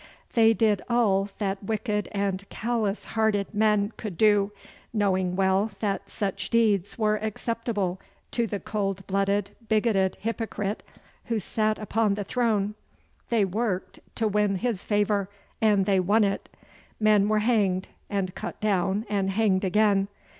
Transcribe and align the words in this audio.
They 0.33 0.55
did 0.55 0.81
all 0.89 1.29
that 1.37 1.61
wicked 1.61 2.09
and 2.11 2.49
callous 2.49 3.03
hearted 3.05 3.53
men 3.53 3.91
could 3.97 4.17
do, 4.17 4.51
knowing 4.91 5.35
well 5.35 5.69
that 5.79 6.09
such 6.09 6.49
deeds 6.49 6.97
were 6.97 7.17
acceptable 7.17 8.01
to 8.31 8.47
the 8.47 8.59
cold 8.59 9.05
blooded, 9.05 9.51
bigoted 9.69 10.17
hypocrite 10.19 10.81
who 11.25 11.37
sat 11.37 11.77
upon 11.77 12.15
the 12.15 12.23
throne. 12.23 12.73
They 13.29 13.45
worked 13.45 13.99
to 14.15 14.27
win 14.27 14.55
his 14.55 14.83
favour, 14.83 15.29
and 15.61 15.85
they 15.85 15.99
won 15.99 16.23
it. 16.23 16.49
Men 16.99 17.29
were 17.29 17.37
hanged 17.45 17.87
and 18.09 18.33
cut 18.33 18.59
down 18.59 19.05
and 19.07 19.29
hanged 19.29 19.63
again. 19.63 20.07